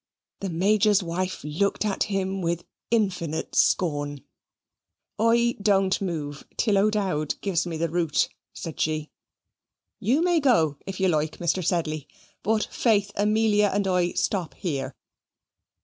[0.39, 4.23] The Major's wife looked at him with infinite scorn.
[5.19, 9.11] "I don't move till O'Dowd gives me the route," said she.
[9.99, 11.63] "You may go if you like, Mr.
[11.63, 12.07] Sedley;
[12.41, 14.95] but, faith, Amelia and I stop here."